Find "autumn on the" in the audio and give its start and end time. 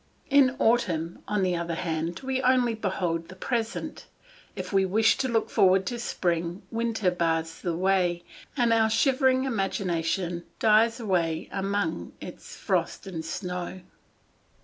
0.57-1.55